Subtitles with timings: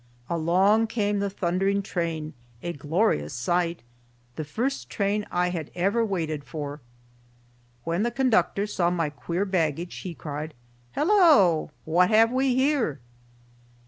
[0.31, 3.83] Along came the thundering train, a glorious sight,
[4.35, 6.81] the first train I had ever waited for.
[7.83, 10.55] When the conductor saw my queer baggage, he cried,
[10.93, 11.69] "Hello!
[11.85, 12.99] What have we here?"